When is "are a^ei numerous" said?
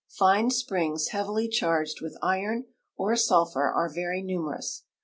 3.71-4.81